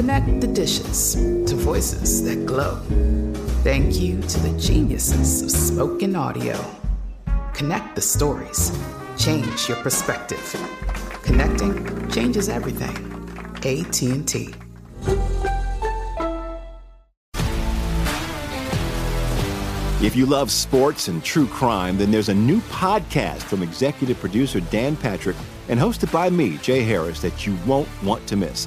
[0.00, 1.12] Connect the dishes
[1.46, 2.76] to voices that glow.
[3.62, 6.58] Thank you to the geniuses of spoken audio.
[7.52, 8.72] Connect the stories.
[9.18, 10.56] Change your perspective.
[11.22, 12.96] Connecting changes everything.
[13.56, 14.54] AT&T.
[20.02, 24.60] If you love sports and true crime, then there's a new podcast from executive producer
[24.60, 25.36] Dan Patrick
[25.68, 28.66] and hosted by me, Jay Harris, that you won't want to miss.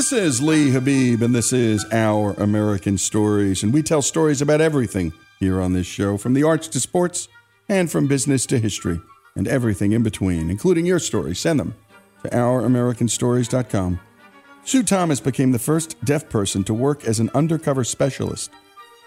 [0.00, 3.62] This is Lee Habib, and this is Our American Stories.
[3.62, 7.28] And we tell stories about everything here on this show, from the arts to sports,
[7.68, 8.98] and from business to history,
[9.36, 11.38] and everything in between, including your stories.
[11.38, 11.74] Send them
[12.22, 14.00] to OurAmericanStories.com.
[14.64, 18.50] Sue Thomas became the first deaf person to work as an undercover specialist,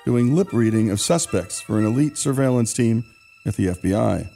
[0.06, 3.04] doing lip reading of suspects for an elite surveillance team
[3.48, 4.30] at the FBI.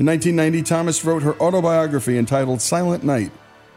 [0.00, 3.30] In 1990, Thomas wrote her autobiography entitled Silent Night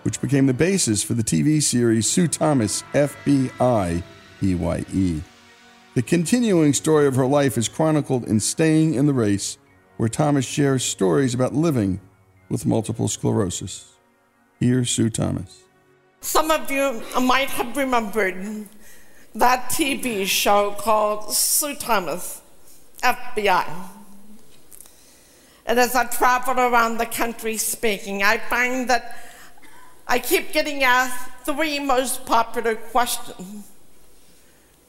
[0.05, 4.03] which became the basis for the TV series Sue Thomas FBI
[4.39, 5.21] EYE.
[5.95, 9.57] The continuing story of her life is chronicled in Staying in the Race,
[9.97, 12.01] where Thomas shares stories about living
[12.49, 13.93] with multiple sclerosis.
[14.59, 15.63] Here's Sue Thomas.
[16.21, 18.67] Some of you might have remembered
[19.33, 22.43] that TV show called Sue Thomas
[23.01, 23.67] FBI.
[25.65, 29.17] And as I travel around the country speaking, I find that
[30.07, 33.71] I keep getting asked three most popular questions.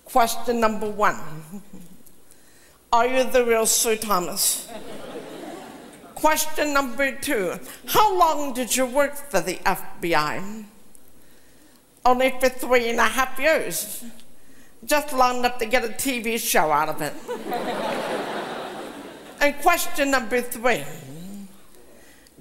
[0.04, 1.18] Question number one
[2.92, 4.68] Are you the real Sue Thomas?
[6.14, 10.64] Question number two How long did you work for the FBI?
[12.04, 14.04] Only for three and a half years.
[14.84, 17.14] Just long enough to get a TV show out of it.
[19.40, 20.84] and question number three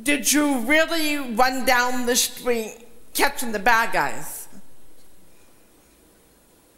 [0.05, 2.77] Did you really run down the street
[3.15, 4.47] catching the bad guys?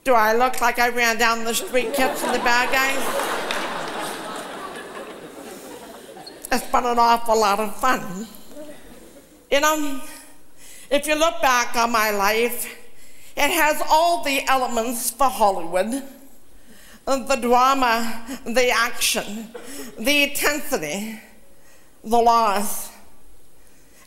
[0.05, 3.03] Do I look like I ran down the street catching the bad guys?
[6.49, 8.25] It's been an awful lot of fun.
[9.51, 10.01] You know,
[10.89, 12.73] if you look back on my life,
[13.35, 16.01] it has all the elements for Hollywood
[17.05, 19.49] the drama, the action,
[19.99, 21.19] the intensity,
[22.05, 22.96] the loss.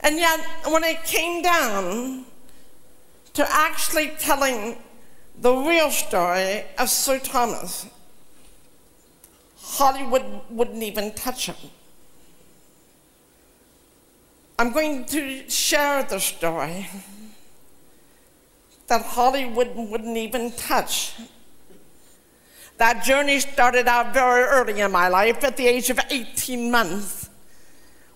[0.01, 2.25] And yet, when it came down
[3.35, 4.79] to actually telling
[5.39, 7.87] the real story of Sue Thomas,
[9.59, 11.71] Hollywood wouldn't even touch him.
[14.59, 16.89] I'm going to share the story
[18.89, 21.15] that Hollywood wouldn't even touch.
[22.77, 27.20] That journey started out very early in my life at the age of 18 months,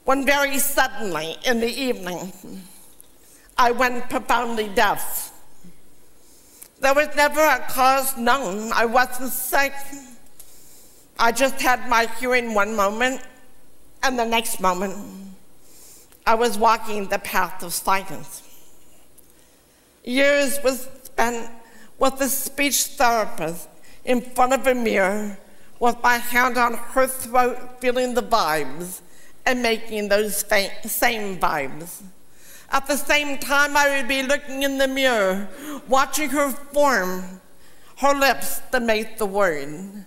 [0.05, 2.33] when very suddenly in the evening,
[3.57, 5.33] I went profoundly deaf.
[6.81, 8.73] There was never a cause known.
[8.73, 9.73] I wasn't sick.
[11.19, 13.23] I just had my hearing one moment,
[14.03, 14.95] and the next moment,
[16.27, 18.43] I was walking the path of silence.
[20.05, 21.51] Years was spent
[21.99, 23.69] with a speech therapist
[24.05, 25.39] in front of a mirror
[25.81, 29.01] with my hand on her throat, feeling the vibes
[29.47, 30.45] and making those
[30.85, 32.03] same vibes.
[32.71, 35.49] At the same time, I would be looking in the mirror,
[35.89, 37.41] watching her form,
[37.99, 40.05] her lips to make the word,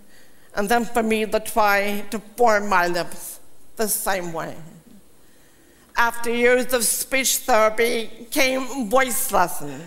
[0.55, 3.39] and then for me to try to form my lips
[3.75, 4.55] the same way
[5.97, 9.83] after years of speech therapy came voice lessons.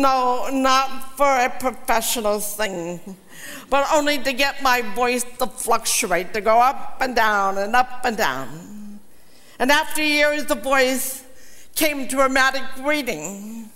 [0.00, 3.00] No, not for a professional thing,
[3.68, 8.00] but only to get my voice to fluctuate, to go up and down and up
[8.06, 9.00] and down.
[9.58, 11.22] And after years, the voice
[11.74, 13.68] came dramatic reading,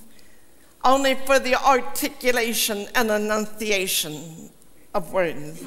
[0.83, 4.49] only for the articulation and enunciation
[4.95, 5.63] of words.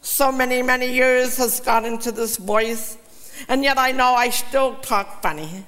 [0.00, 2.96] So many, many years has gone into this voice
[3.46, 5.66] and yet I know I still talk funny.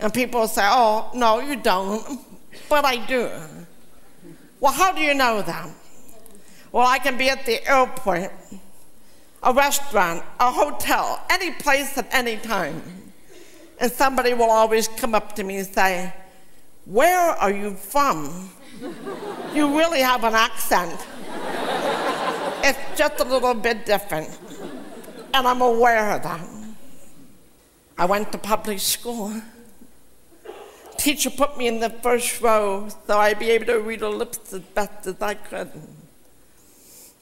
[0.00, 2.18] And people say, oh, no, you don't.
[2.70, 3.28] But I do.
[4.60, 5.68] Well, how do you know that?
[6.70, 8.30] Well, I can be at the airport,
[9.42, 12.80] a restaurant, a hotel, any place at any time.
[13.80, 16.14] And somebody will always come up to me and say,
[16.84, 18.50] Where are you from?
[19.52, 20.94] you really have an accent.
[22.62, 24.30] it's just a little bit different.
[25.34, 26.46] And I'm aware of that.
[27.98, 29.34] I went to public school.
[31.00, 34.52] Teacher put me in the first row so I'd be able to read her lips
[34.52, 35.70] as best as I could.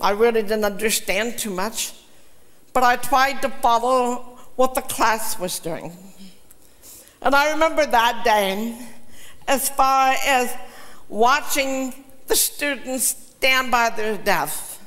[0.00, 1.92] I really didn't understand too much,
[2.72, 5.96] but I tried to follow what the class was doing.
[7.22, 8.76] And I remember that day,
[9.46, 10.52] as far as
[11.08, 11.94] watching
[12.26, 14.80] the students stand by their desk.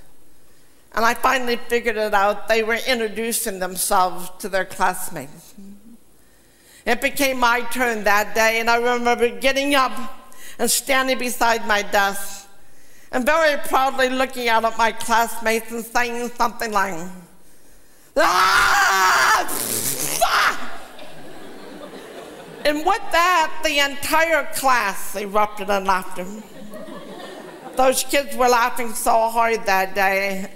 [0.94, 2.50] And I finally figured it out.
[2.50, 5.54] They were introducing themselves to their classmates.
[6.86, 9.92] It became my turn that day, and I remember getting up
[10.58, 12.48] and standing beside my desk
[13.12, 16.96] and very proudly looking out at my classmates and saying something like,
[18.18, 19.22] ah!
[22.64, 26.28] And with that, the entire class erupted in laughter.
[27.76, 30.52] Those kids were laughing so hard that day,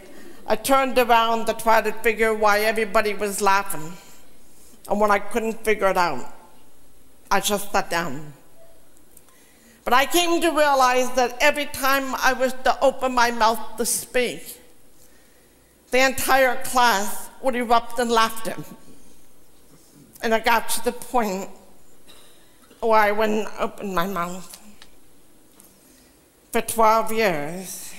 [0.47, 3.93] I turned around to try to figure why everybody was laughing.
[4.87, 6.33] And when I couldn't figure it out,
[7.31, 8.33] I just sat down.
[9.83, 13.85] But I came to realize that every time I was to open my mouth to
[13.85, 14.61] speak,
[15.91, 18.55] the entire class would erupt in laughter.
[20.21, 21.49] And I got to the point
[22.79, 24.51] where I wouldn't open my mouth.
[26.51, 27.93] For 12 years,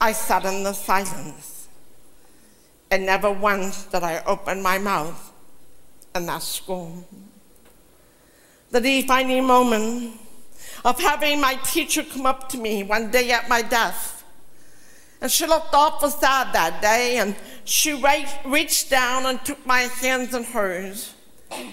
[0.00, 1.68] I sat in the silence,
[2.90, 5.29] and never once did I open my mouth
[6.14, 7.06] in that school.
[8.70, 10.18] The defining moment
[10.84, 14.24] of having my teacher come up to me one day at my desk.
[15.20, 17.92] And she looked awful sad that day, and she
[18.46, 21.14] reached down and took my hands in hers,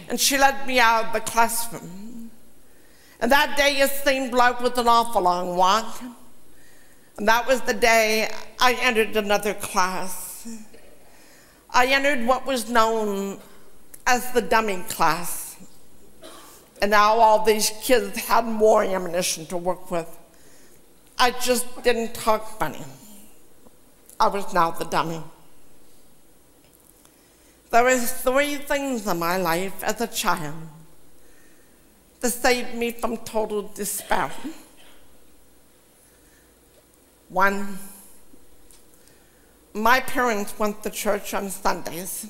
[0.10, 2.30] and she led me out of the classroom.
[3.22, 6.02] And that day it seemed like was an awful long walk.
[7.18, 8.30] And that was the day
[8.60, 10.48] I entered another class.
[11.72, 13.40] I entered what was known
[14.08, 15.58] as the dummy class.
[16.82, 20.08] And now all these kids had more ammunition to work with.
[21.20, 22.84] I just didn't talk funny.
[24.20, 25.22] I was now the dummy.
[27.70, 30.56] There were three things in my life as a child
[32.22, 34.32] that saved me from total despair.
[37.30, 37.78] One,
[39.74, 42.28] my parents went to church on Sundays,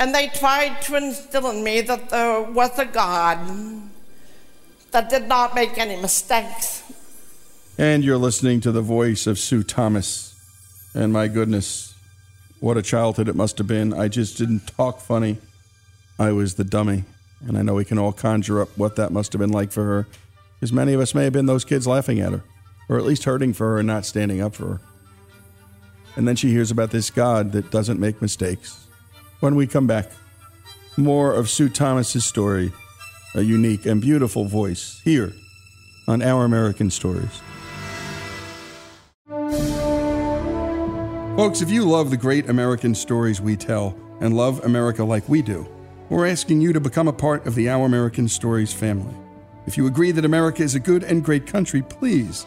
[0.00, 3.38] and they tried to instill in me that there was a God
[4.90, 6.82] that did not make any mistakes.
[7.76, 10.34] And you're listening to the voice of Sue Thomas.
[10.94, 11.94] And my goodness,
[12.60, 13.92] what a childhood it must have been.
[13.92, 15.38] I just didn't talk funny.
[16.18, 17.04] I was the dummy.
[17.46, 19.84] And I know we can all conjure up what that must have been like for
[19.84, 20.08] her,
[20.54, 22.42] because many of us may have been those kids laughing at her,
[22.88, 24.80] or at least hurting for her and not standing up for her.
[26.16, 28.87] And then she hears about this God that doesn't make mistakes.
[29.40, 30.10] When we come back,
[30.96, 32.72] more of Sue Thomas's story,
[33.36, 35.32] a unique and beautiful voice, here
[36.08, 37.40] on Our American Stories.
[41.36, 45.40] Folks, if you love the great American stories we tell and love America like we
[45.40, 45.68] do,
[46.08, 49.14] we're asking you to become a part of the Our American Stories family.
[49.68, 52.44] If you agree that America is a good and great country, please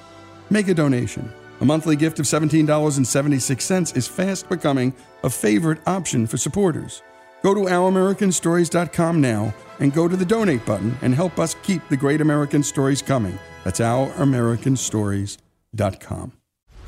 [0.50, 1.32] make a donation.
[1.62, 7.04] A monthly gift of $17.76 is fast becoming a favorite option for supporters.
[7.44, 11.98] Go to ouramericanstories.com now and go to the donate button and help us keep the
[11.98, 13.38] great American stories coming.
[13.64, 16.41] That's ouramericanstories.com.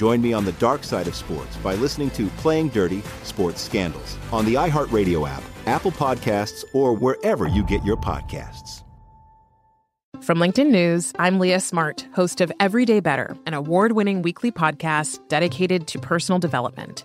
[0.00, 4.16] Join me on the dark side of sports by listening to Playing Dirty Sports Scandals
[4.32, 8.82] on the iHeartRadio app, Apple Podcasts, or wherever you get your podcasts.
[10.22, 15.18] From LinkedIn News, I'm Leah Smart, host of Everyday Better, an award winning weekly podcast
[15.28, 17.04] dedicated to personal development.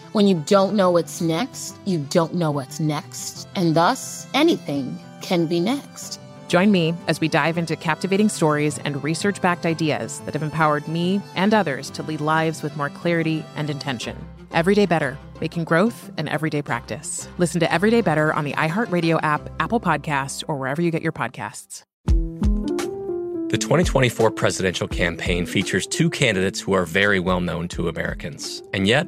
[0.13, 5.45] When you don't know what's next, you don't know what's next, and thus anything can
[5.45, 6.19] be next.
[6.49, 10.85] Join me as we dive into captivating stories and research backed ideas that have empowered
[10.89, 14.17] me and others to lead lives with more clarity and intention.
[14.51, 17.29] Everyday Better, making growth an everyday practice.
[17.37, 21.13] Listen to Everyday Better on the iHeartRadio app, Apple Podcasts, or wherever you get your
[21.13, 21.83] podcasts.
[22.07, 28.89] The 2024 presidential campaign features two candidates who are very well known to Americans, and
[28.89, 29.07] yet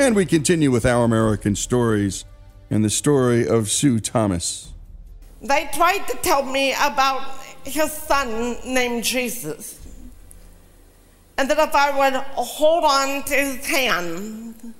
[0.00, 2.24] And we continue with our American stories
[2.70, 4.72] and the story of Sue Thomas.
[5.42, 7.20] They tried to tell me about
[7.64, 9.78] his son named Jesus.
[11.36, 14.74] And that if I would hold on to his hand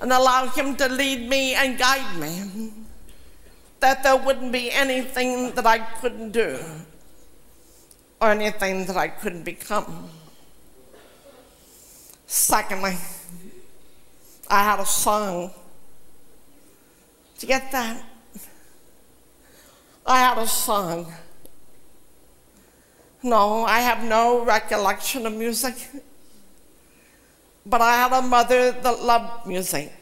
[0.00, 2.72] and allow him to lead me and guide me,
[3.80, 6.58] that there wouldn't be anything that I couldn't do
[8.18, 10.08] or anything that I couldn't become.
[12.26, 12.96] Secondly,
[14.48, 15.50] I had a song.
[17.34, 18.02] Did you get that?
[20.06, 21.12] I had a song.
[23.22, 25.74] No, I have no recollection of music.
[27.66, 29.92] But I had a mother that loved music.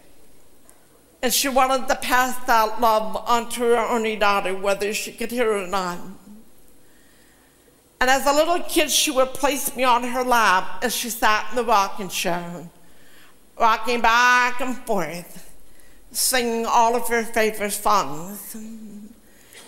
[1.20, 5.32] And she wanted to pass that love on to her only daughter, whether she could
[5.32, 5.98] hear it or not.
[8.00, 11.48] And as a little kid, she would place me on her lap as she sat
[11.50, 12.68] in the rocking chair
[13.58, 15.50] rocking back and forth,
[16.10, 18.56] singing all of her favorite songs.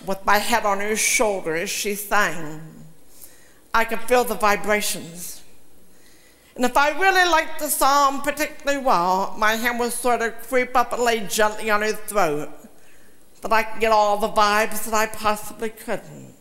[0.06, 2.60] With my head on her shoulder she sang,
[3.74, 5.42] I could feel the vibrations.
[6.56, 10.74] And if I really liked the song particularly well, my hand would sort of creep
[10.76, 12.50] up and lay gently on her throat,
[13.42, 16.34] that I could get all the vibes that I possibly couldn't.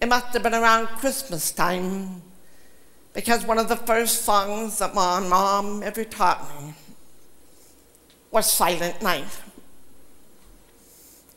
[0.00, 2.22] It must have been around Christmas time
[3.14, 6.74] because one of the first songs that my mom ever taught me
[8.30, 9.40] was Silent Night.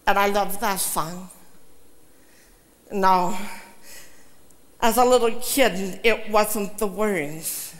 [0.08, 1.30] And I loved that song.
[2.92, 3.38] Now,
[4.82, 7.76] as a little kid, it wasn't the words.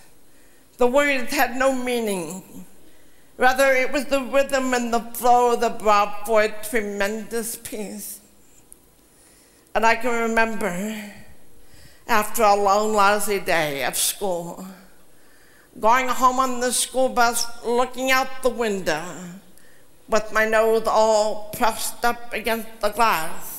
[0.78, 2.66] The words had no meaning.
[3.38, 8.20] Rather, it was the rhythm and the flow that brought forth tremendous peace.
[9.74, 11.14] And I can remember
[12.08, 14.66] after a long, lousy day of school,
[15.80, 19.04] going home on the school bus, looking out the window
[20.08, 23.58] with my nose all pressed up against the glass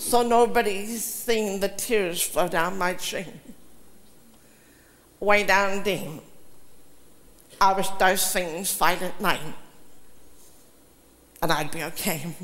[0.00, 3.26] so nobody's seeing the tears flow down my cheek.
[5.20, 6.22] Way down deep,
[7.60, 9.40] I start singing Silent Night,
[11.42, 12.34] and I'd be okay.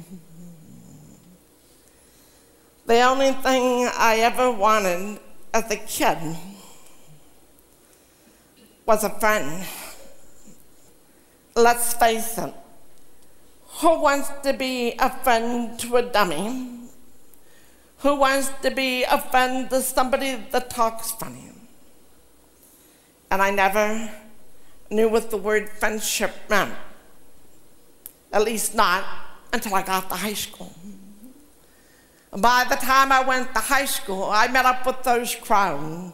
[2.87, 5.19] The only thing I ever wanted
[5.53, 6.19] as a kid
[8.87, 9.67] was a friend.
[11.57, 12.55] Let's face it,
[13.83, 16.79] who wants to be a friend to a dummy?
[18.07, 21.51] Who wants to be a friend to somebody that talks funny?
[23.33, 24.09] And I never
[24.91, 26.75] knew what the word friendship meant,
[28.33, 29.03] at least not
[29.53, 30.73] until I got to high school.
[32.37, 36.13] By the time I went to high school, I met up with those crowd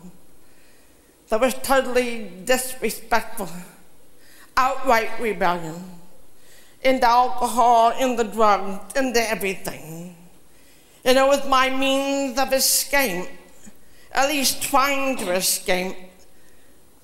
[1.29, 3.49] that was totally disrespectful,
[4.57, 5.83] outright rebellion,
[6.81, 10.15] into alcohol, into drugs, into everything.
[11.05, 13.29] And it was my means of escape,
[14.13, 15.97] at least trying to escape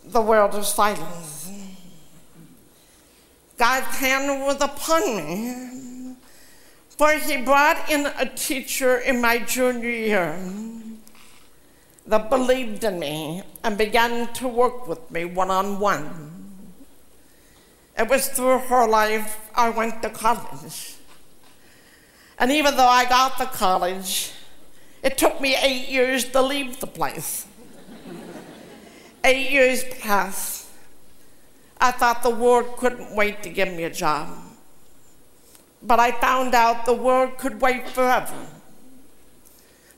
[0.05, 1.51] the world of silence.
[3.57, 5.88] God's hand was upon me
[6.99, 10.37] for he brought in a teacher in my junior year
[12.07, 16.61] that believed in me and began to work with me one on one.
[17.97, 20.97] It was through her life I went to college.
[22.37, 24.33] And even though I got to college,
[25.03, 27.47] it took me eight years to leave the place.
[29.23, 30.67] eight years passed.
[31.81, 34.48] I thought the world couldn't wait to give me a job.
[35.83, 38.35] But I found out the world could wait forever.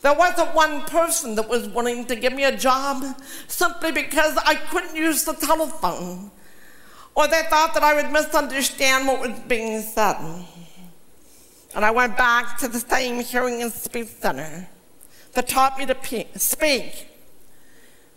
[0.02, 3.04] There wasn't one person that was willing to give me a job
[3.48, 6.30] simply because I couldn't use the telephone.
[7.14, 10.16] Or they thought that I would misunderstand what was being said.
[11.74, 14.68] And I went back to the same hearing and speech center
[15.34, 17.08] that taught me to speak,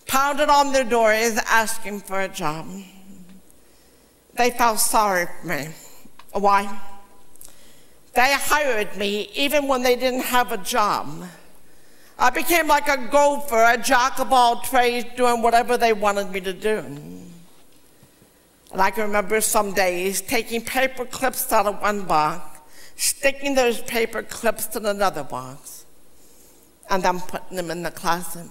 [0.08, 2.68] pounded on their doors asking for a job.
[4.36, 5.68] They felt sorry for me.
[6.32, 6.80] Why?
[8.14, 11.28] They hired me even when they didn't have a job.
[12.20, 16.40] I became like a gopher, a jack of all trades, doing whatever they wanted me
[16.42, 16.78] to do.
[16.78, 22.60] And I can remember some days taking paper clips out of one box,
[22.96, 25.86] sticking those paper clips in another box,
[26.90, 28.48] and then putting them in the closet.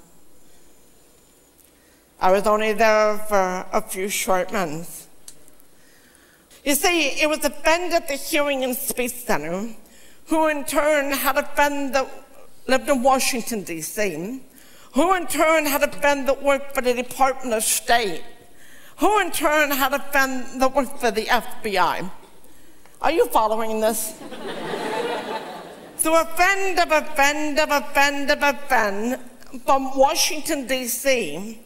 [2.21, 5.07] I was only there for a few short months.
[6.65, 9.75] You see, it was a friend at the Hearing and Speech Center
[10.27, 12.09] who in turn had a friend that
[12.67, 14.41] lived in Washington, D.C.,
[14.95, 18.23] who in turn had a friend that worked for the Department of State,
[18.99, 22.11] who in turn had a friend that worked for the FBI.
[23.01, 24.19] Are you following this?
[25.97, 29.19] so a friend of a friend of a friend of a friend
[29.67, 31.61] from Washington, D.C.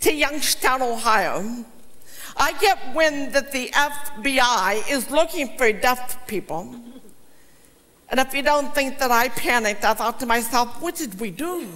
[0.00, 1.64] to Youngstown, Ohio.
[2.36, 6.74] I get wind that the FBI is looking for deaf people.
[8.10, 11.30] And if you don't think that I panicked, I thought to myself, what did we
[11.30, 11.66] do?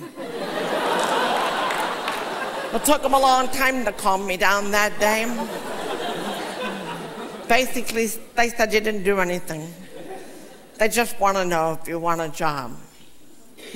[2.72, 5.24] it took them a long time to calm me down that day.
[7.48, 9.72] Basically, they said you didn't do anything.
[10.78, 12.76] They just want to know if you want a job.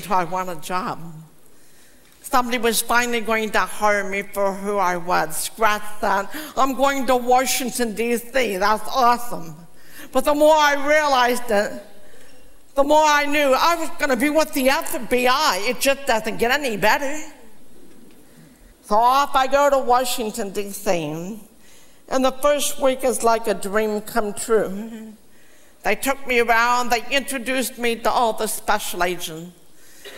[0.02, 1.00] Do I want a job?
[2.22, 5.36] Somebody was finally going to hire me for who I was.
[5.36, 6.34] Scratch that.
[6.56, 8.56] I'm going to Washington, D.C.
[8.56, 9.54] That's awesome.
[10.12, 11.82] But the more I realized it,
[12.74, 15.68] the more I knew I was going to be with the FBI.
[15.68, 17.20] It just doesn't get any better.
[18.84, 21.38] So off I go to Washington, D.C.
[22.08, 25.12] And the first week is like a dream come true.
[25.82, 29.52] They took me around, they introduced me to all the special agents.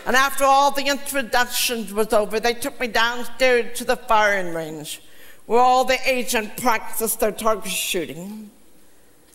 [0.05, 5.01] And after all the introductions was over, they took me downstairs to the firing range
[5.45, 8.49] where all the agents practiced their target shooting.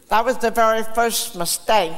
[0.09, 1.97] That was the very first mistake.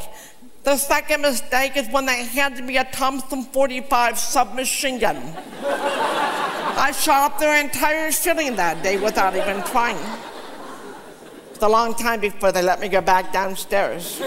[0.64, 5.16] The second mistake is when they handed me a Thompson 45 submachine gun.
[5.64, 9.96] I shot up their entire shooting that day without even trying.
[9.96, 14.20] It was a long time before they let me go back downstairs.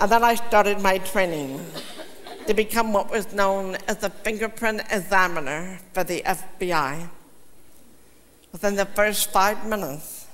[0.00, 1.64] and then I started my training
[2.48, 7.06] to become what was known as a fingerprint examiner for the FBI.
[8.52, 10.26] Within the first five minutes,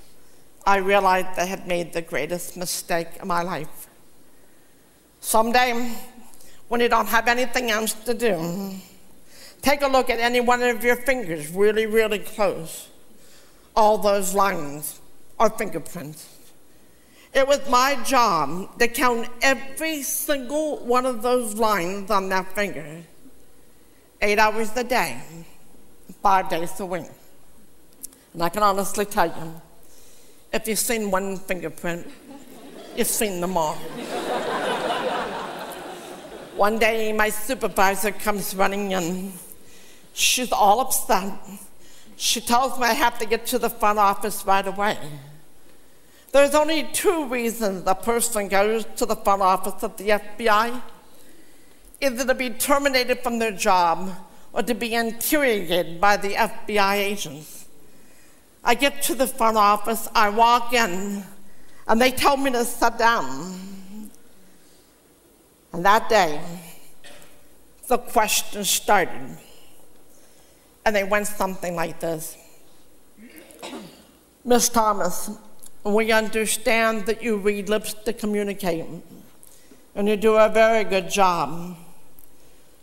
[0.64, 3.88] I realized I had made the greatest mistake of my life.
[5.18, 5.90] Someday,
[6.68, 8.74] when you don't have anything else to do,
[9.60, 12.90] take a look at any one of your fingers really, really close.
[13.74, 15.00] All those lines
[15.40, 16.33] are fingerprints.
[17.34, 23.02] It was my job to count every single one of those lines on that finger,
[24.22, 25.20] eight hours a day,
[26.22, 27.06] five days a week.
[28.34, 29.60] And I can honestly tell you,
[30.52, 32.06] if you've seen one fingerprint,
[32.96, 33.74] you've seen them all.
[36.54, 39.32] one day, my supervisor comes running in.
[40.12, 41.32] She's all upset.
[42.16, 44.96] She tells me I have to get to the front office right away.
[46.34, 50.82] There's only two reasons a person goes to the front office of the FBI
[52.00, 54.10] either to be terminated from their job
[54.52, 57.68] or to be interrogated by the FBI agents.
[58.64, 61.22] I get to the front office, I walk in,
[61.86, 64.10] and they tell me to sit down.
[65.72, 66.40] And that day,
[67.86, 69.38] the questions started.
[70.84, 72.36] And they went something like this
[74.44, 75.30] Miss Thomas,
[75.92, 78.86] we understand that you read lips to communicate,
[79.94, 81.76] and you do a very good job.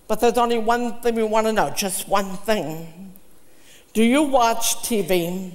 [0.07, 3.13] But there's only one thing we want to know, just one thing.
[3.93, 5.53] Do you watch TV?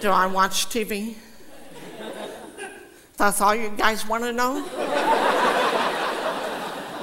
[0.00, 1.14] Do I watch TV?
[3.16, 5.21] That's all you guys want to know?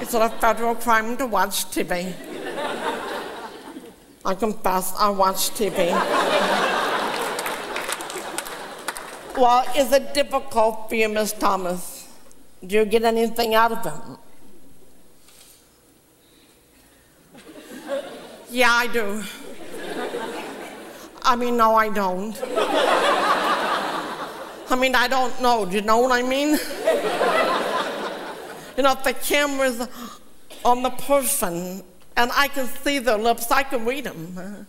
[0.10, 2.12] It's a federal crime to watch TV.
[4.26, 5.92] I confess I watch TV.
[9.38, 12.08] well, is it difficult for you, Miss Thomas?
[12.66, 13.94] Do you get anything out of it?
[18.50, 19.24] Yeah, I do.
[21.22, 22.36] I mean, no, I don't.
[24.72, 25.68] I mean, I don't know.
[25.68, 26.58] Do you know what I mean?
[28.80, 29.86] You know, the camera's
[30.64, 31.84] on the person
[32.16, 34.66] and I can see their lips, I can read them.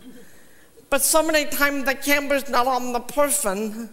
[0.89, 3.89] But so many times the camera's not on the person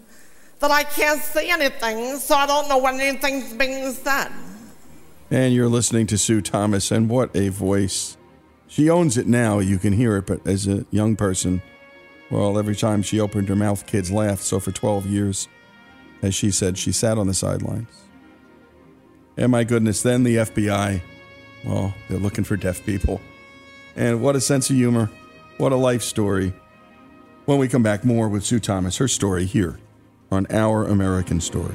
[0.59, 4.33] that I can't see anything, so I don't know when anything's being said.
[5.31, 8.17] And you're listening to Sue Thomas, and what a voice.
[8.67, 11.63] She owns it now, you can hear it, but as a young person,
[12.29, 14.43] well, every time she opened her mouth, kids laughed.
[14.43, 15.47] So for 12 years,
[16.23, 18.08] as she said, she sat on the sidelines.
[19.39, 21.01] And my goodness, then the FBI,
[21.65, 23.21] well, they're looking for deaf people.
[23.95, 25.11] And what a sense of humor.
[25.59, 26.53] What a life story.
[27.45, 29.79] When we come back, more with Sue Thomas, her story here
[30.33, 31.75] on Our American Story.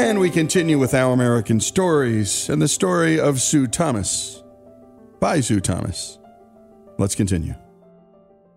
[0.00, 4.42] And we continue with our American stories and the story of Sue Thomas.
[5.20, 6.18] By Sue Thomas.
[6.96, 7.54] Let's continue.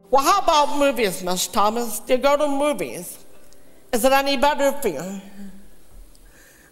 [0.09, 1.99] Well, how about movies, Miss Thomas?
[1.99, 3.25] Do you go to movies?
[3.91, 5.21] Is it any better for you?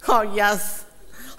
[0.08, 0.86] Oh, yes.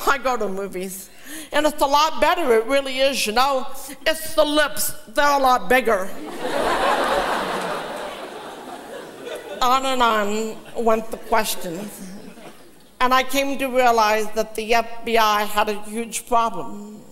[0.07, 1.09] I go to movies.
[1.53, 3.67] And it's a lot better, it really is, you know.
[4.07, 6.03] It's the lips, they're a lot bigger.
[9.63, 12.12] on and on went the questions.
[13.03, 17.03] And I came to realize that the FBI had a huge problem.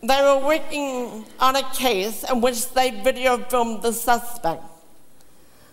[0.00, 4.62] They were working on a case in which they video filmed the suspect.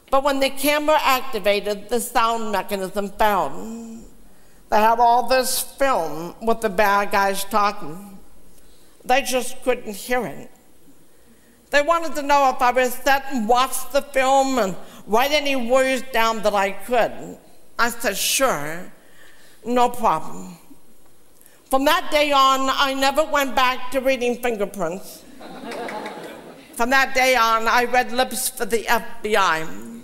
[0.09, 3.51] But when the camera activated, the sound mechanism failed.
[4.71, 8.17] They had all this film with the bad guys talking.
[9.05, 10.49] They just couldn't hear it.
[11.69, 15.55] They wanted to know if I would sit and watch the film and write any
[15.55, 17.37] words down that I could.
[17.77, 18.91] I said, sure.
[19.65, 20.57] No problem.
[21.69, 25.23] From that day on, I never went back to reading fingerprints.
[26.73, 30.01] From that day on, I read lips for the FBI.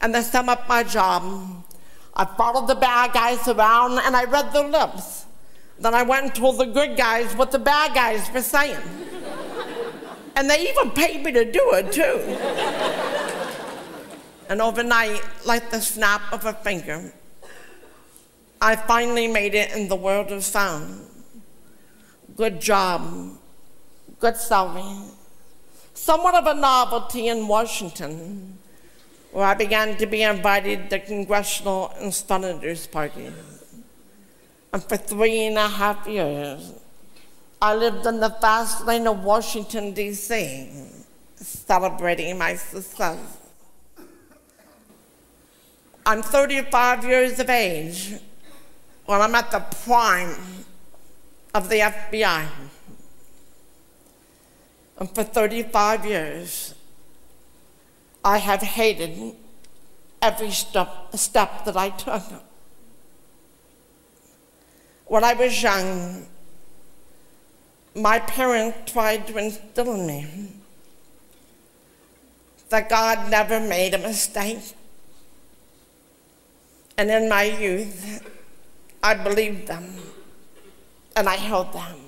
[0.00, 1.22] And to sum up my job,
[2.14, 5.26] I followed the bad guys around and I read their lips.
[5.78, 8.80] Then I went and told the good guys what the bad guys were saying.
[10.34, 12.02] and they even paid me to do it, too.
[14.48, 17.12] and overnight, like the snap of a finger,
[18.62, 21.04] I finally made it in the world of sound.
[22.36, 23.36] Good job,
[24.20, 25.10] good salary,
[25.94, 28.56] somewhat of a novelty in Washington
[29.32, 33.32] where I began to be invited to congressional and senators' parties.
[34.72, 36.72] And for three and a half years,
[37.60, 40.70] I lived in the fast lane of Washington, D.C.,
[41.34, 43.38] celebrating my success.
[46.06, 48.20] I'm 35 years of age
[49.06, 50.36] when I'm at the prime
[51.54, 52.46] of the FBI.
[54.98, 56.74] And for 35 years,
[58.24, 59.34] I have hated
[60.20, 62.22] every step, step that I took.
[65.06, 66.26] When I was young,
[67.94, 70.48] my parents tried to instill in me
[72.70, 74.74] that God never made a mistake.
[76.96, 78.22] And in my youth,
[79.02, 79.96] I believed them
[81.16, 81.98] and I held them.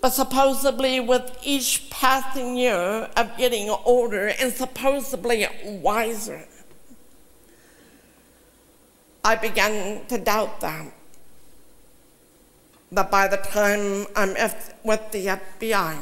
[0.00, 6.44] But supposedly, with each passing year of getting older and supposedly wiser,
[9.24, 10.90] I began to doubt them.
[12.90, 14.34] But by the time I'm
[14.82, 15.98] with the FBI,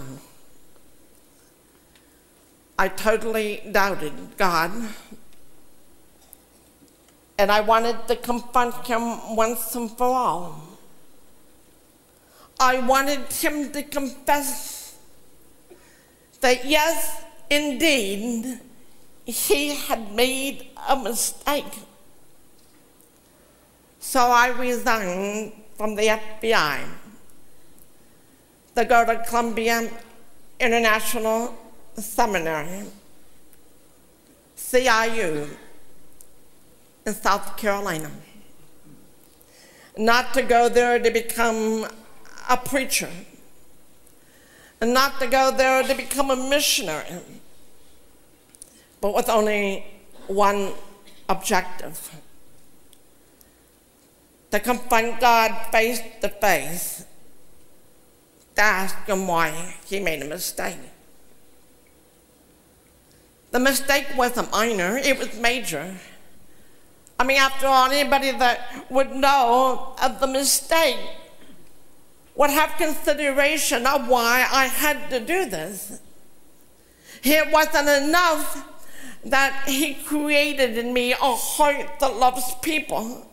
[2.78, 4.72] I totally doubted God.
[7.40, 10.60] And I wanted to confront him once and for all.
[12.60, 14.98] I wanted him to confess
[16.42, 18.60] that, yes, indeed,
[19.24, 21.72] he had made a mistake.
[24.00, 26.80] So I resigned from the FBI
[28.76, 29.88] to go to Columbia
[30.60, 31.56] International
[31.96, 32.84] Seminary,
[34.58, 35.48] CIU,
[37.10, 38.10] in South Carolina.
[39.96, 41.86] Not to go there to become
[42.48, 43.10] a preacher
[44.80, 47.18] and not to go there to become a missionary,
[49.00, 49.84] but with only
[50.28, 50.72] one
[51.28, 51.98] objective
[54.52, 57.04] to confront God face to face,
[58.54, 60.78] to ask Him why He made a mistake.
[63.50, 65.96] The mistake wasn't minor, it was major.
[67.20, 70.96] I mean, after all, anybody that would know of the mistake
[72.34, 76.00] would have consideration of why I had to do this.
[77.22, 78.66] It wasn't enough
[79.26, 83.30] that He created in me a heart that loves people.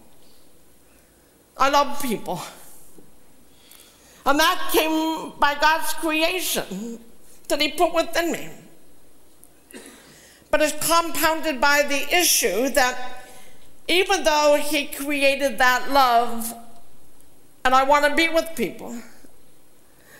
[1.55, 2.41] I love people.
[4.25, 6.99] And that came by God's creation
[7.47, 8.49] that He put within me.
[10.51, 13.16] But it's compounded by the issue that
[13.87, 16.53] even though He created that love
[17.67, 18.97] and I want to be with people.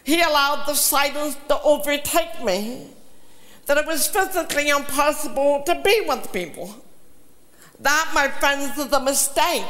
[0.03, 2.87] He allowed the silence to overtake me,
[3.65, 6.73] that it was physically impossible to be with people.
[7.79, 9.65] That, my friends, is a mistake.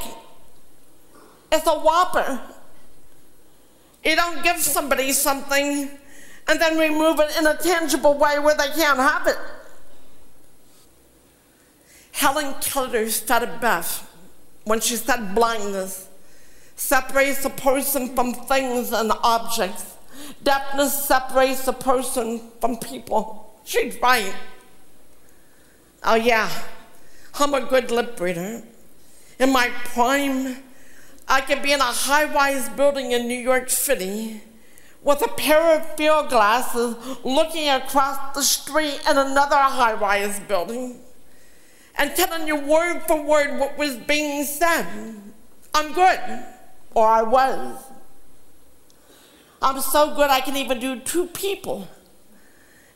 [1.52, 2.40] It's a whopper.
[4.04, 5.90] You don't give somebody something
[6.48, 9.38] and then remove it in a tangible way where they can't have it.
[12.18, 14.04] Helen Keller said it best
[14.64, 16.08] when she said blindness
[16.76, 19.96] separates a person from things and objects.
[20.42, 23.54] Deafness separates a person from people.
[23.66, 24.34] She's right.
[26.04, 26.50] Oh, yeah,
[27.36, 28.64] I'm a good lip reader.
[29.38, 30.58] In my prime,
[31.28, 34.42] I could be in a high rise building in New York City
[35.04, 41.04] with a pair of field glasses looking across the street in another high rise building
[41.98, 44.86] and telling you word for word what was being said.
[45.74, 46.20] I'm good
[46.94, 47.84] or I was.
[49.62, 51.88] I'm so good I can even do two people.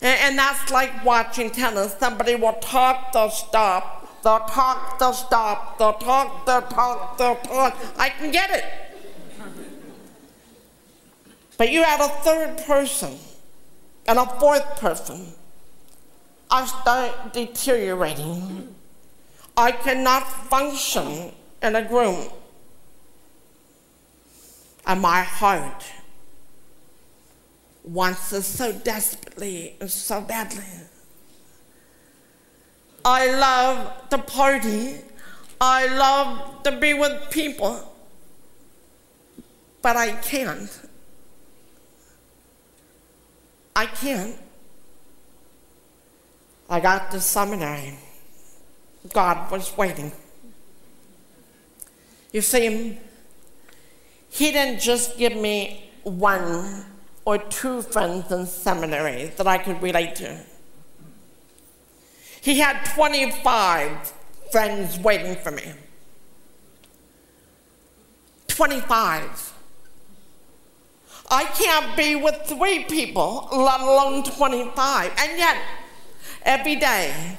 [0.01, 1.95] And, and that's like watching tennis.
[1.99, 4.23] Somebody will talk, they'll stop.
[4.23, 5.79] They'll talk, they'll stop.
[5.79, 7.77] They'll talk, they'll talk, they'll talk.
[7.97, 8.65] I can get it.
[11.57, 13.17] But you add a third person
[14.07, 15.33] and a fourth person.
[16.49, 18.75] I start deteriorating.
[19.61, 22.29] I cannot function in a room.
[24.87, 25.85] and my heart
[27.83, 30.63] wants it so desperately and so badly.
[33.05, 34.95] I love to party.
[35.61, 37.93] I love to be with people,
[39.83, 40.71] but I can't.
[43.75, 44.35] I can't.
[46.67, 47.99] I got to seminary.
[49.13, 50.11] God was waiting.
[52.31, 52.97] You see,
[54.29, 56.85] He didn't just give me one
[57.25, 60.39] or two friends in seminary that I could relate to.
[62.41, 64.13] He had 25
[64.51, 65.73] friends waiting for me.
[68.47, 69.53] 25.
[71.29, 75.11] I can't be with three people, let alone 25.
[75.17, 75.57] And yet,
[76.43, 77.37] every day,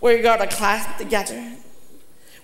[0.00, 1.56] we go to class together.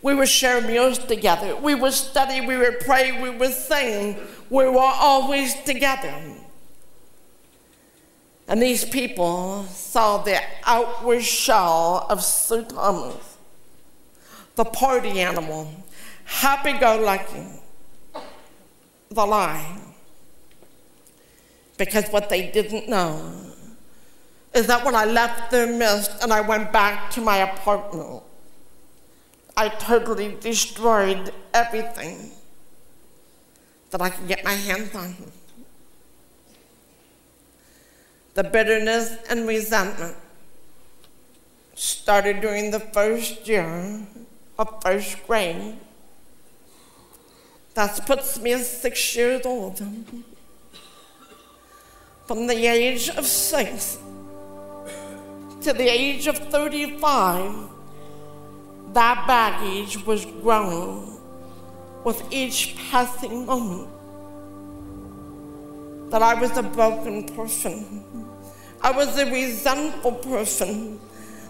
[0.02, 1.56] We would share meals together.
[1.56, 4.18] We would study, we would pray, we would sing.
[4.50, 6.14] We were always together.
[8.48, 13.36] And these people saw the outward shell of Sue Thomas,
[14.54, 15.68] the party animal,
[16.24, 17.46] happy go lucky,
[19.10, 19.80] the lie.
[21.76, 23.45] Because what they didn't know
[24.56, 28.22] is that when I left their midst and I went back to my apartment,
[29.56, 32.30] I totally destroyed everything
[33.90, 35.14] that I could get my hands on
[38.36, 40.14] the bitterness and resentment
[41.74, 44.06] started during the first year
[44.58, 45.78] of first grade.
[47.72, 49.82] That puts me at six years old.
[52.26, 53.98] From the age of six
[55.66, 57.52] to the age of 35,
[58.92, 61.18] that baggage was growing
[62.04, 63.90] with each passing moment
[66.12, 68.04] that I was a broken person.
[68.80, 71.00] I was a resentful person.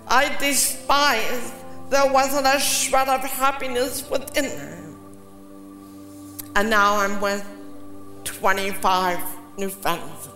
[0.08, 1.52] I despised.
[1.90, 4.96] There wasn't a shred of happiness within.
[6.54, 7.44] And now I'm with
[8.24, 9.18] 25
[9.58, 10.30] new friends.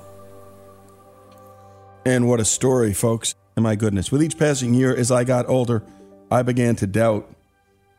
[2.04, 3.34] And what a story, folks.
[3.60, 5.82] And my goodness, with each passing year as I got older,
[6.30, 7.30] I began to doubt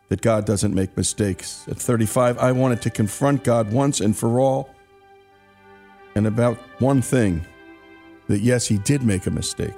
[0.09, 1.66] that God doesn't make mistakes.
[1.68, 4.72] At 35, I wanted to confront God once and for all
[6.16, 7.45] and about one thing
[8.28, 9.76] that yes, he did make a mistake.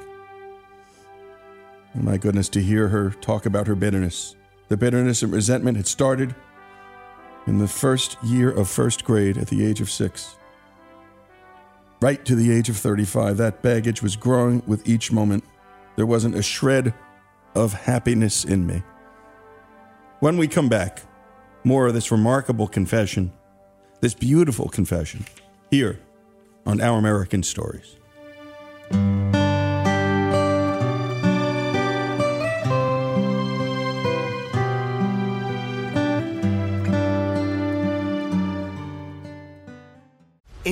[1.93, 4.37] And my goodness, to hear her talk about her bitterness.
[4.69, 6.33] The bitterness and resentment had started
[7.45, 10.37] in the first year of first grade at the age of six.
[11.99, 15.43] Right to the age of 35, that baggage was growing with each moment.
[15.95, 16.93] There wasn't a shred
[17.55, 18.83] of happiness in me.
[20.19, 21.01] When we come back,
[21.63, 23.31] more of this remarkable confession,
[23.99, 25.25] this beautiful confession,
[25.69, 25.99] here
[26.65, 27.97] on Our American Stories.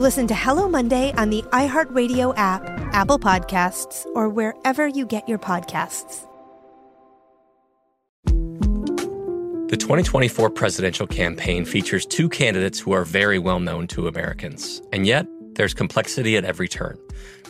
[0.00, 5.38] Listen to Hello Monday on the iHeartRadio app, Apple Podcasts, or wherever you get your
[5.38, 6.26] podcasts.
[9.68, 14.80] The 2024 presidential campaign features two candidates who are very well known to Americans.
[14.90, 16.98] And yet, there's complexity at every turn.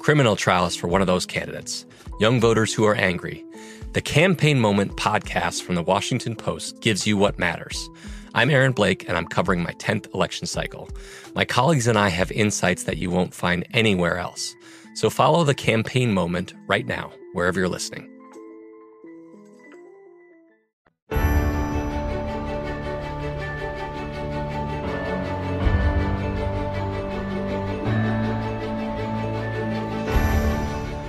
[0.01, 1.87] Criminal trials for one of those candidates,
[2.19, 3.45] young voters who are angry.
[3.93, 7.89] The Campaign Moment podcast from the Washington Post gives you what matters.
[8.33, 10.89] I'm Aaron Blake, and I'm covering my 10th election cycle.
[11.35, 14.55] My colleagues and I have insights that you won't find anywhere else.
[14.95, 18.09] So follow the Campaign Moment right now, wherever you're listening.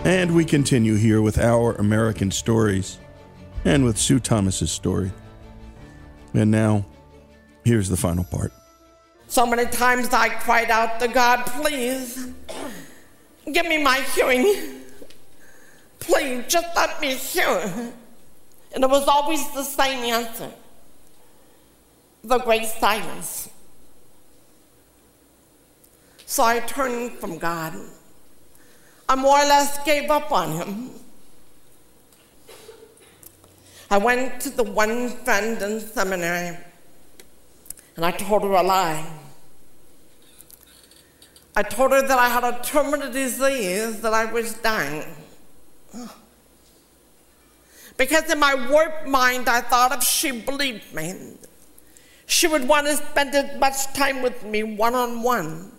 [0.04, 2.98] And we continue here with our American stories
[3.64, 5.12] and with Sue Thomas's story.
[6.34, 6.86] And now,
[7.64, 8.52] here's the final part.
[9.28, 12.28] So many times I cried out to God, please,
[13.52, 14.82] give me my hearing.
[16.00, 17.94] Please, just let me hear.
[18.74, 20.52] And it was always the same answer
[22.24, 23.50] the great silence.
[26.26, 27.74] So I turned from God.
[29.10, 30.92] I more or less gave up on him.
[33.90, 36.58] I went to the one friend in seminary
[38.02, 39.06] and I told her a lie.
[41.56, 45.06] I told her that I had a terminal disease, that I was dying.
[47.98, 51.34] Because in my warped mind, I thought if she believed me,
[52.26, 55.72] she would want to spend as much time with me one on one.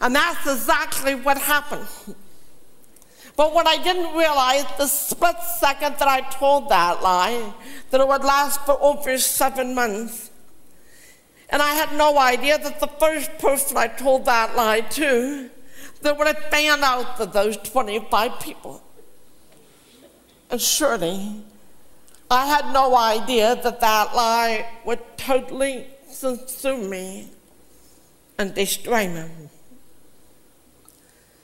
[0.00, 1.88] And that's exactly what happened.
[3.34, 7.52] But what I didn't realize, the split second that I told that lie,
[7.90, 10.28] that it would last for over seven months.
[11.52, 15.50] And I had no idea that the first person I told that lie to,
[16.00, 18.82] that would have fanned out to those 25 people.
[20.50, 21.44] And surely,
[22.30, 25.86] I had no idea that that lie would totally
[26.18, 27.28] consume me
[28.38, 29.28] and destroy me.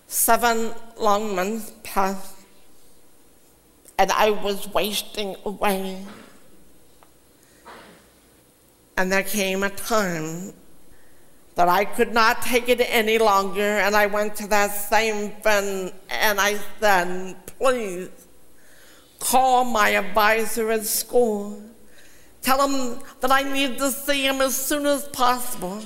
[0.06, 2.34] Seven long months passed,
[3.98, 6.06] and I was wasting away.
[8.98, 10.52] And there came a time
[11.54, 15.92] that I could not take it any longer, and I went to that same friend
[16.10, 18.08] and I said, Please
[19.20, 21.62] call my advisor at school.
[22.42, 25.80] Tell him that I need to see him as soon as possible.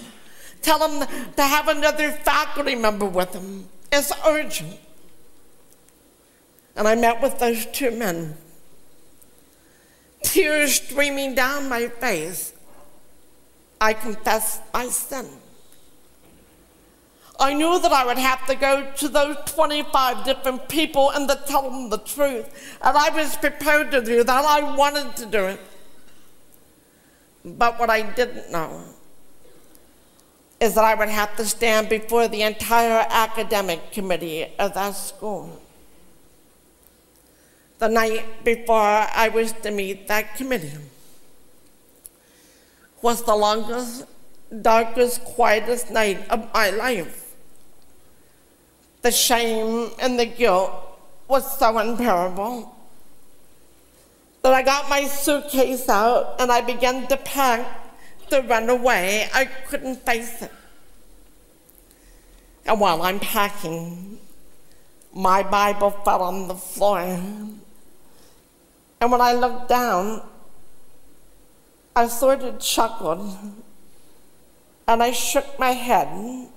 [0.62, 1.06] Tell him
[1.36, 3.68] to have another faculty member with him.
[3.92, 4.78] It's urgent.
[6.76, 8.38] And I met with those two men,
[10.22, 12.51] tears streaming down my face.
[13.82, 15.26] I confessed my sin.
[17.40, 21.34] I knew that I would have to go to those 25 different people and to
[21.48, 22.78] tell them the truth.
[22.80, 24.44] And I was prepared to do that.
[24.44, 25.60] I wanted to do it.
[27.44, 28.84] But what I didn't know
[30.60, 35.60] is that I would have to stand before the entire academic committee of that school.
[37.80, 40.78] The night before I was to meet that committee
[43.02, 44.06] was the longest,
[44.62, 47.34] darkest, quietest night of my life.
[49.02, 50.72] The shame and the guilt
[51.26, 52.74] was so unbearable
[54.42, 57.66] that I got my suitcase out and I began to pack
[58.30, 59.28] to run away.
[59.34, 60.52] I couldn't face it.
[62.64, 64.18] And while I'm packing,
[65.12, 67.00] my Bible fell on the floor.
[67.00, 67.60] And
[69.00, 70.22] when I looked down,
[71.94, 73.36] I sort of chuckled
[74.88, 76.48] and I shook my head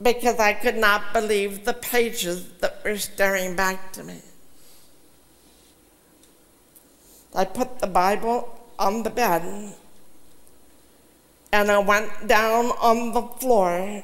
[0.00, 4.20] because I could not believe the pages that were staring back to me.
[7.34, 9.74] I put the Bible on the bed
[11.52, 14.02] and I went down on the floor,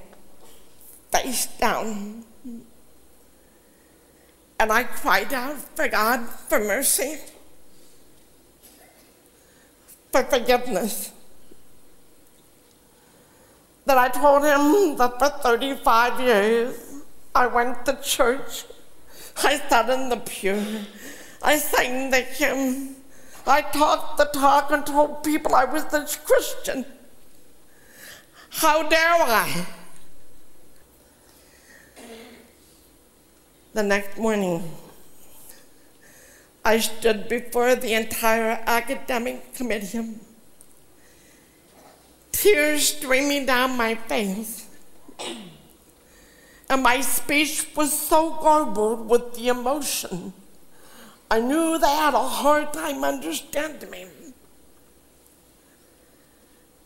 [1.10, 2.24] face down.
[4.60, 7.18] And I cried out for God for mercy,
[10.22, 11.12] for forgiveness.
[13.86, 16.74] That I told him that for 35 years
[17.34, 18.64] I went to church,
[19.42, 20.62] I sat in the pew,
[21.42, 22.96] I sang the hymn,
[23.46, 26.84] I talked the talk and told people I was a Christian.
[28.50, 29.66] How dare I?
[33.72, 34.70] The next morning,
[36.68, 40.20] I stood before the entire academic committee,
[42.30, 44.68] tears streaming down my face.
[46.68, 50.34] And my speech was so garbled with the emotion,
[51.30, 54.04] I knew they had a hard time understanding me.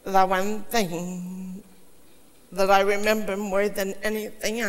[0.04, 1.64] The one thing
[2.52, 4.62] that I remember more than anything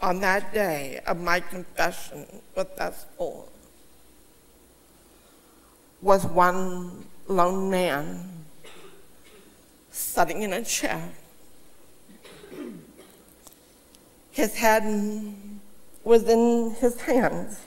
[0.00, 2.24] on that day of my confession
[2.56, 3.52] with that school
[6.06, 8.44] was one lone man
[9.90, 11.10] sitting in a chair.
[14.30, 14.84] His head
[16.04, 17.60] was in his hands.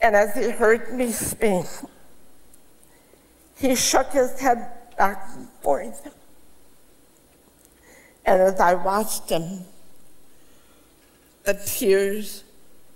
[0.00, 1.66] And as he heard me speak,
[3.56, 6.14] he shook his head back and forth.
[8.24, 9.64] And as I watched him,
[11.42, 12.44] the tears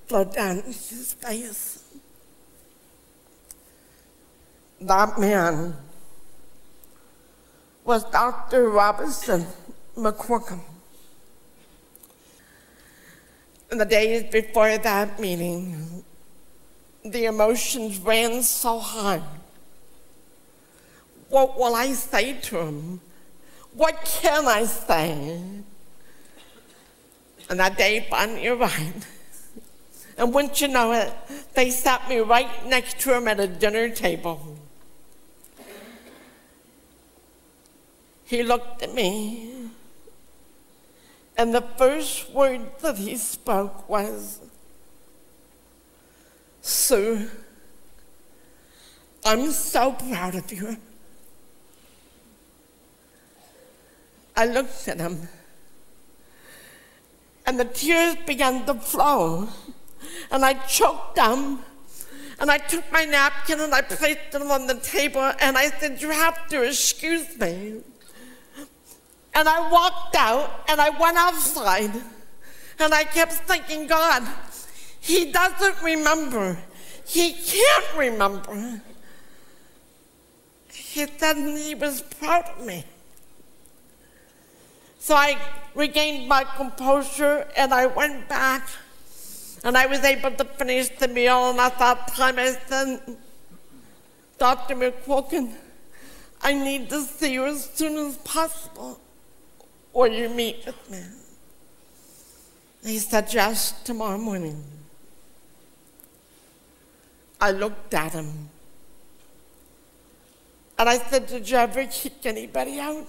[0.07, 1.80] flowed down his face.
[4.81, 5.76] That man
[7.85, 8.70] was Dr.
[8.70, 9.47] Robertson
[9.95, 10.61] McQuilkin.
[13.70, 16.03] In the days before that meeting,
[17.05, 19.22] the emotions ran so high.
[21.28, 23.01] What will I say to him?
[23.74, 25.41] What can I say?
[27.49, 29.07] And that day finally arrived.
[30.16, 31.12] And wouldn't you know it,
[31.55, 34.59] they sat me right next to him at a dinner table.
[38.31, 39.51] He looked at me,
[41.37, 44.39] and the first word that he spoke was,
[46.62, 47.28] Sue,
[49.24, 50.76] I'm so proud of you.
[54.37, 55.28] I looked at him,
[57.45, 59.49] and the tears began to flow,
[60.31, 61.64] and I choked them.
[62.39, 66.01] And I took my napkin and I placed it on the table, and I said,
[66.01, 67.83] You have to excuse me.
[69.35, 71.93] And I walked out and I went outside,
[72.78, 74.26] and I kept thinking, God,
[75.01, 76.59] he doesn't remember.
[77.07, 78.83] He can't remember.
[80.72, 82.85] He said he was proud of me.
[84.99, 85.39] So I
[85.74, 88.68] regained my composure and I went back
[89.64, 91.51] and I was able to finish the meal.
[91.51, 93.16] And at that time I said,
[94.39, 94.74] Dr.
[94.74, 95.55] McQuilkin,
[96.43, 99.01] I need to see you as soon as possible
[99.93, 101.03] or you meet with me.
[102.84, 104.62] He said, Yes, tomorrow morning.
[107.41, 108.51] I looked at him
[110.78, 113.07] and I said, Did you ever kick anybody out?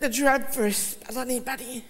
[0.00, 1.84] Did you ever spell anybody?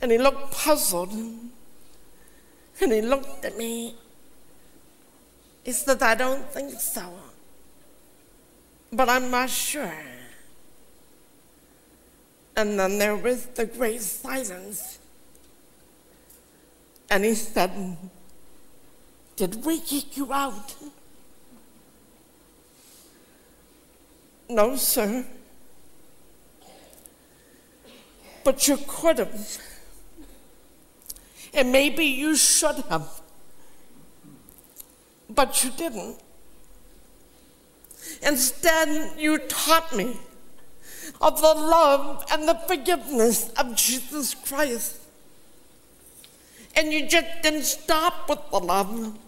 [0.00, 1.12] And he looked puzzled.
[1.12, 3.94] And he looked at me.
[5.62, 7.14] He said, I don't think so.
[8.92, 9.94] But I'm not sure.
[12.56, 14.98] And then there was the great silence.
[17.10, 17.96] And he said,
[19.36, 20.74] Did we kick you out?
[24.48, 25.24] No, sir.
[28.44, 29.58] But you could have.
[31.54, 33.20] And maybe you should have.
[35.28, 36.16] But you didn't.
[38.22, 40.16] Instead, you taught me
[41.22, 44.98] of the love and the forgiveness of Jesus Christ.
[46.74, 49.18] And you just didn't stop with the love.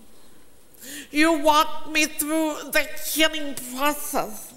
[1.11, 4.55] You walked me through the healing process.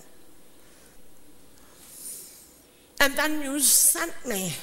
[3.00, 4.54] And then you sent me.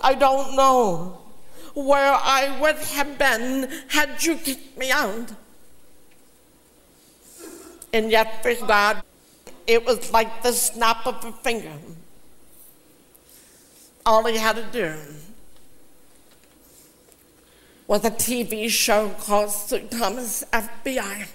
[0.00, 1.18] I don't know
[1.74, 5.32] where I would have been had you kicked me out.
[7.92, 9.02] And yet, for God,
[9.66, 11.72] it was like the snap of a finger.
[14.04, 14.96] All he had to do
[17.86, 21.26] was a TV show called Sue Thomas FBI.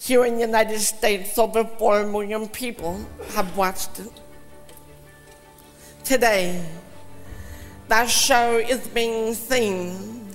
[0.00, 4.10] Here in the United States, over 4 million people have watched it.
[6.04, 6.64] Today,
[7.88, 10.34] that show is being seen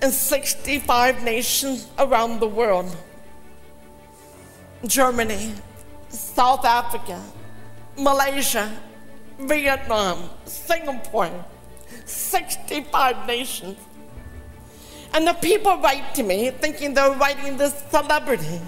[0.00, 2.96] in 65 nations around the world
[4.86, 5.52] Germany,
[6.08, 7.20] South Africa,
[7.96, 8.70] Malaysia,
[9.38, 11.44] Vietnam, Singapore,
[12.04, 13.78] 65 nations.
[15.12, 18.60] And the people write to me thinking they're writing this celebrity.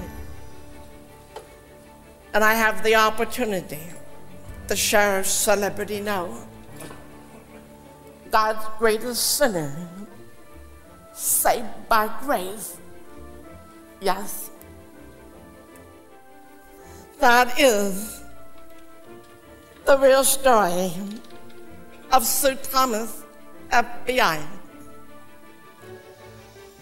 [2.33, 3.81] And I have the opportunity
[4.69, 6.29] to share celebrity now.
[8.31, 9.89] God's greatest sinner,
[11.13, 12.77] saved by grace.
[14.01, 14.46] Yes.
[17.19, 18.23] That is
[19.85, 20.93] the real story
[22.13, 23.23] of Sue Thomas,
[23.71, 24.43] FBI.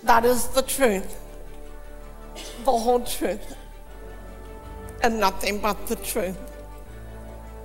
[0.03, 1.16] That is the truth,
[2.64, 3.57] the whole truth,
[5.03, 6.37] and nothing but the truth.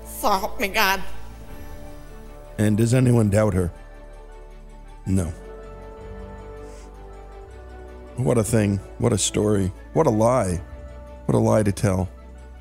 [0.06, 1.02] So help me God.
[2.58, 3.72] And does anyone doubt her?
[5.06, 5.34] No.
[8.18, 8.78] What a thing.
[8.98, 9.72] What a story.
[9.94, 10.62] What a lie.
[11.26, 12.10] What a lie to tell.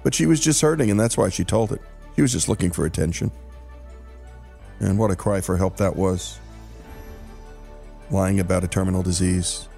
[0.08, 1.82] But she was just hurting, and that's why she told it.
[2.16, 3.30] She was just looking for attention.
[4.80, 6.38] And what a cry for help that was.
[8.10, 9.68] Lying about a terminal disease.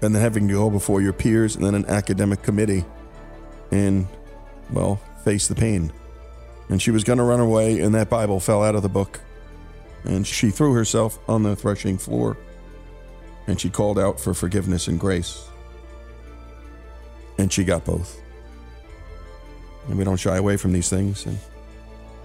[0.00, 2.84] And then having to go before your peers and then an academic committee
[3.72, 4.06] and,
[4.70, 5.92] well, face the pain.
[6.68, 9.18] And she was going to run away, and that Bible fell out of the book.
[10.04, 12.36] And she threw herself on the threshing floor.
[13.48, 15.48] And she called out for forgiveness and grace.
[17.38, 18.22] And she got both.
[19.88, 21.26] And we don't shy away from these things.
[21.26, 21.38] And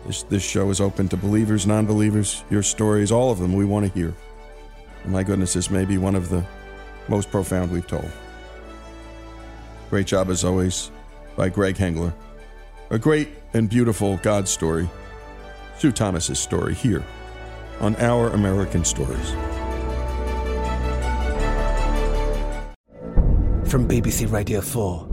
[0.06, 3.66] this, this show is open to believers, non believers, your stories, all of them we
[3.66, 4.14] want to hear.
[5.04, 6.46] And my goodness, this may be one of the
[7.08, 8.10] most profound we've told.
[9.90, 10.92] Great job, as always,
[11.36, 12.14] by Greg Hengler.
[12.90, 14.90] A great and beautiful God story.
[15.78, 17.04] Sue Thomas's story here
[17.80, 19.32] on Our American Stories.
[23.70, 25.13] From BBC Radio 4,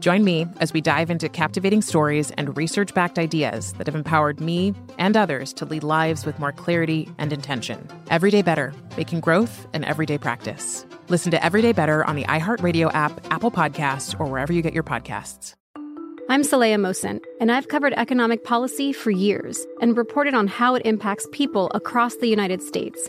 [0.00, 4.40] Join me as we dive into captivating stories and research backed ideas that have empowered
[4.40, 7.88] me and others to lead lives with more clarity and intention.
[8.08, 10.86] Everyday Better, making growth an everyday practice.
[11.08, 14.84] Listen to Everyday Better on the iHeartRadio app, Apple Podcasts, or wherever you get your
[14.84, 15.54] podcasts.
[16.30, 20.82] I'm Saleha Mohsin, and I've covered economic policy for years and reported on how it
[20.84, 23.08] impacts people across the United States.